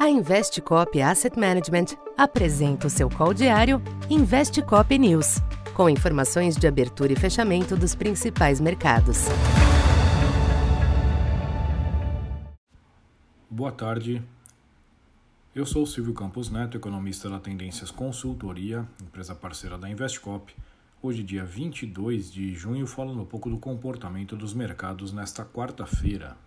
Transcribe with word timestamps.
A 0.00 0.08
Investcop 0.08 0.98
Asset 1.02 1.38
Management 1.38 1.94
apresenta 2.16 2.86
o 2.86 2.90
seu 2.90 3.10
call 3.10 3.34
diário 3.34 3.82
Investcop 4.08 4.98
News, 4.98 5.42
com 5.74 5.90
informações 5.90 6.56
de 6.56 6.66
abertura 6.66 7.12
e 7.12 7.16
fechamento 7.16 7.76
dos 7.76 7.94
principais 7.94 8.62
mercados. 8.62 9.26
Boa 13.50 13.70
tarde. 13.70 14.22
Eu 15.54 15.66
sou 15.66 15.84
Silvio 15.84 16.14
Campos 16.14 16.48
Neto, 16.48 16.78
economista 16.78 17.28
da 17.28 17.38
Tendências 17.38 17.90
Consultoria, 17.90 18.88
empresa 19.02 19.34
parceira 19.34 19.76
da 19.76 19.90
Investcop. 19.90 20.50
Hoje, 21.02 21.22
dia 21.22 21.44
22 21.44 22.32
de 22.32 22.54
junho, 22.54 22.86
falando 22.86 23.20
um 23.20 23.26
pouco 23.26 23.50
do 23.50 23.58
comportamento 23.58 24.34
dos 24.34 24.54
mercados 24.54 25.12
nesta 25.12 25.44
quarta-feira, 25.44 26.38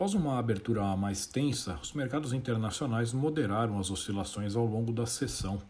Após 0.00 0.14
uma 0.14 0.38
abertura 0.38 0.96
mais 0.96 1.26
tensa, 1.26 1.78
os 1.82 1.92
mercados 1.92 2.32
internacionais 2.32 3.12
moderaram 3.12 3.78
as 3.78 3.90
oscilações 3.90 4.56
ao 4.56 4.64
longo 4.64 4.94
da 4.94 5.04
sessão. 5.04 5.60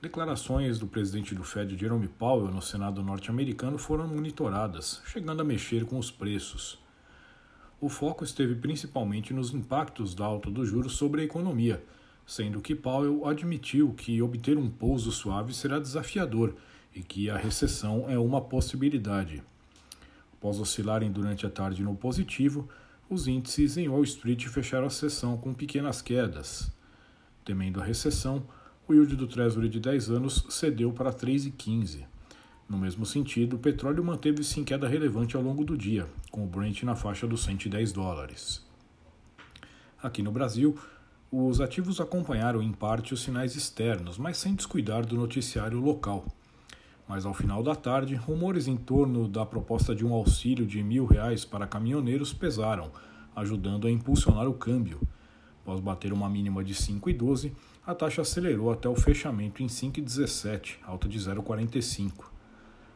Declarações 0.00 0.78
do 0.78 0.86
presidente 0.86 1.34
do 1.34 1.44
Fed, 1.44 1.76
Jerome 1.76 2.08
Powell, 2.08 2.50
no 2.50 2.62
Senado 2.62 3.02
norte-americano 3.02 3.76
foram 3.76 4.08
monitoradas, 4.08 5.02
chegando 5.04 5.42
a 5.42 5.44
mexer 5.44 5.84
com 5.84 5.98
os 5.98 6.10
preços. 6.10 6.78
O 7.78 7.90
foco 7.90 8.24
esteve 8.24 8.54
principalmente 8.54 9.34
nos 9.34 9.52
impactos 9.52 10.14
da 10.14 10.24
alta 10.24 10.50
dos 10.50 10.66
juros 10.66 10.94
sobre 10.94 11.20
a 11.20 11.24
economia, 11.24 11.84
sendo 12.26 12.62
que 12.62 12.74
Powell 12.74 13.28
admitiu 13.28 13.92
que 13.92 14.22
obter 14.22 14.56
um 14.56 14.70
pouso 14.70 15.12
suave 15.12 15.52
será 15.52 15.78
desafiador 15.78 16.54
e 16.96 17.02
que 17.02 17.28
a 17.28 17.36
recessão 17.36 18.08
é 18.08 18.18
uma 18.18 18.40
possibilidade. 18.40 19.42
Após 20.32 20.58
oscilarem 20.58 21.12
durante 21.12 21.44
a 21.44 21.50
tarde 21.50 21.82
no 21.82 21.94
positivo, 21.94 22.66
os 23.10 23.26
índices 23.26 23.76
em 23.76 23.88
Wall 23.88 24.04
Street 24.04 24.46
fecharam 24.46 24.86
a 24.86 24.90
sessão 24.90 25.36
com 25.36 25.52
pequenas 25.52 26.00
quedas. 26.00 26.70
Temendo 27.44 27.80
a 27.80 27.84
recessão, 27.84 28.46
o 28.86 28.94
yield 28.94 29.16
do 29.16 29.26
Treasury 29.26 29.68
de 29.68 29.80
10 29.80 30.10
anos 30.10 30.46
cedeu 30.48 30.92
para 30.92 31.12
3,15. 31.12 32.04
No 32.68 32.78
mesmo 32.78 33.04
sentido, 33.04 33.56
o 33.56 33.58
petróleo 33.58 34.04
manteve-se 34.04 34.60
em 34.60 34.64
queda 34.64 34.86
relevante 34.86 35.34
ao 35.34 35.42
longo 35.42 35.64
do 35.64 35.76
dia, 35.76 36.06
com 36.30 36.44
o 36.44 36.46
Brent 36.46 36.84
na 36.84 36.94
faixa 36.94 37.26
dos 37.26 37.42
110 37.42 37.90
dólares. 37.90 38.64
Aqui 40.00 40.22
no 40.22 40.30
Brasil, 40.30 40.78
os 41.32 41.60
ativos 41.60 42.00
acompanharam 42.00 42.62
em 42.62 42.72
parte 42.72 43.12
os 43.12 43.22
sinais 43.22 43.56
externos, 43.56 44.18
mas 44.18 44.38
sem 44.38 44.54
descuidar 44.54 45.04
do 45.04 45.16
noticiário 45.16 45.80
local. 45.80 46.24
Mas 47.10 47.26
ao 47.26 47.34
final 47.34 47.60
da 47.60 47.74
tarde, 47.74 48.14
rumores 48.14 48.68
em 48.68 48.76
torno 48.76 49.26
da 49.26 49.44
proposta 49.44 49.96
de 49.96 50.06
um 50.06 50.14
auxílio 50.14 50.64
de 50.64 50.80
mil 50.80 51.06
reais 51.06 51.44
para 51.44 51.66
caminhoneiros 51.66 52.32
pesaram, 52.32 52.92
ajudando 53.34 53.88
a 53.88 53.90
impulsionar 53.90 54.46
o 54.46 54.54
câmbio. 54.54 55.00
Após 55.60 55.80
bater 55.80 56.12
uma 56.12 56.30
mínima 56.30 56.62
de 56.62 56.72
5,12, 56.72 57.50
a 57.84 57.96
taxa 57.96 58.22
acelerou 58.22 58.70
até 58.70 58.88
o 58.88 58.94
fechamento 58.94 59.60
em 59.60 59.66
5,17, 59.66 60.76
alta 60.86 61.08
de 61.08 61.18
0,45. 61.18 62.26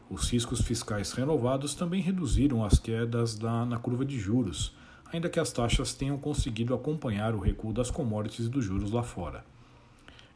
Os 0.09 0.29
riscos 0.29 0.61
fiscais 0.61 1.11
renovados 1.11 1.75
também 1.75 2.01
reduziram 2.01 2.63
as 2.63 2.79
quedas 2.79 3.37
da, 3.37 3.65
na 3.65 3.77
curva 3.77 4.05
de 4.05 4.17
juros, 4.17 4.73
ainda 5.11 5.27
que 5.27 5.41
as 5.41 5.51
taxas 5.51 5.93
tenham 5.93 6.17
conseguido 6.17 6.73
acompanhar 6.73 7.35
o 7.35 7.39
recuo 7.39 7.73
das 7.73 7.91
commodities 7.91 8.45
e 8.45 8.49
dos 8.49 8.63
juros 8.63 8.91
lá 8.91 9.03
fora. 9.03 9.43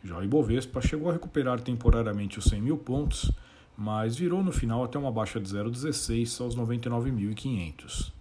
Já 0.03 0.17
o 0.17 0.23
Ibovespa 0.23 0.81
chegou 0.81 1.09
a 1.09 1.13
recuperar 1.13 1.61
temporariamente 1.61 2.39
os 2.39 2.43
100 2.43 2.61
mil 2.61 2.77
pontos, 2.77 3.31
mas 3.79 4.17
virou 4.17 4.43
no 4.43 4.51
final 4.51 4.83
até 4.83 4.99
uma 4.99 5.09
baixa 5.09 5.39
de 5.39 5.47
0,16 5.47 6.41
aos 6.43 6.53
99.500. 6.53 8.11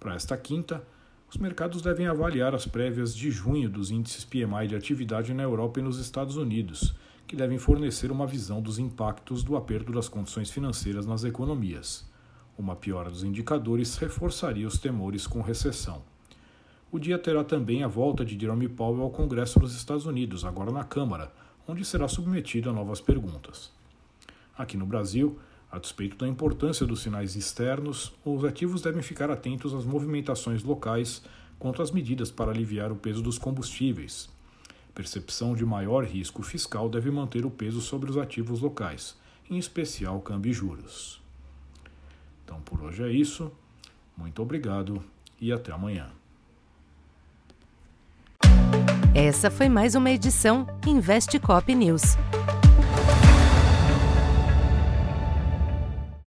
Para 0.00 0.14
esta 0.14 0.34
quinta, 0.34 0.82
os 1.28 1.36
mercados 1.36 1.82
devem 1.82 2.06
avaliar 2.06 2.54
as 2.54 2.64
prévias 2.64 3.14
de 3.14 3.30
junho 3.30 3.68
dos 3.68 3.90
índices 3.90 4.24
PMI 4.24 4.68
de 4.68 4.74
atividade 4.74 5.34
na 5.34 5.42
Europa 5.42 5.78
e 5.78 5.82
nos 5.82 5.98
Estados 5.98 6.38
Unidos, 6.38 6.94
que 7.26 7.36
devem 7.36 7.58
fornecer 7.58 8.10
uma 8.10 8.26
visão 8.26 8.62
dos 8.62 8.78
impactos 8.78 9.42
do 9.42 9.58
aperto 9.58 9.92
das 9.92 10.08
condições 10.08 10.50
financeiras 10.50 11.04
nas 11.04 11.22
economias. 11.22 12.10
Uma 12.56 12.74
piora 12.74 13.10
dos 13.10 13.24
indicadores 13.24 13.98
reforçaria 13.98 14.66
os 14.66 14.78
temores 14.78 15.26
com 15.26 15.42
recessão. 15.42 16.02
O 16.90 16.98
dia 16.98 17.18
terá 17.18 17.44
também 17.44 17.82
a 17.82 17.88
volta 17.88 18.24
de 18.24 18.40
Jerome 18.40 18.70
Powell 18.70 19.02
ao 19.02 19.10
Congresso 19.10 19.60
dos 19.60 19.76
Estados 19.76 20.06
Unidos, 20.06 20.46
agora 20.46 20.70
na 20.70 20.82
Câmara, 20.82 21.30
onde 21.68 21.84
será 21.84 22.08
submetido 22.08 22.70
a 22.70 22.72
novas 22.72 23.02
perguntas. 23.02 23.76
Aqui 24.56 24.76
no 24.76 24.86
Brasil, 24.86 25.38
a 25.70 25.78
despeito 25.78 26.16
da 26.16 26.26
importância 26.26 26.86
dos 26.86 27.02
sinais 27.02 27.36
externos, 27.36 28.12
os 28.24 28.44
ativos 28.44 28.80
devem 28.80 29.02
ficar 29.02 29.30
atentos 29.30 29.74
às 29.74 29.84
movimentações 29.84 30.62
locais 30.62 31.22
quanto 31.58 31.82
às 31.82 31.90
medidas 31.90 32.30
para 32.30 32.50
aliviar 32.50 32.92
o 32.92 32.96
peso 32.96 33.22
dos 33.22 33.38
combustíveis. 33.38 34.28
Percepção 34.94 35.54
de 35.54 35.64
maior 35.64 36.04
risco 36.04 36.42
fiscal 36.42 36.88
deve 36.88 37.10
manter 37.10 37.44
o 37.44 37.50
peso 37.50 37.80
sobre 37.80 38.10
os 38.10 38.16
ativos 38.16 38.60
locais, 38.60 39.16
em 39.50 39.58
especial 39.58 40.20
câmbio 40.20 40.50
e 40.50 40.54
juros. 40.54 41.20
Então 42.44 42.60
por 42.60 42.80
hoje 42.82 43.02
é 43.02 43.10
isso. 43.10 43.52
Muito 44.16 44.40
obrigado 44.40 45.02
e 45.38 45.52
até 45.52 45.72
amanhã. 45.72 46.10
Essa 49.14 49.50
foi 49.50 49.68
mais 49.68 49.94
uma 49.94 50.10
edição 50.10 50.66
Investe 50.86 51.38
Cop 51.38 51.74
News. 51.74 52.16